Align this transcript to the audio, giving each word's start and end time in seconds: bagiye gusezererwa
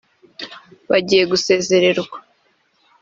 bagiye 0.89 1.23
gusezererwa 1.31 2.17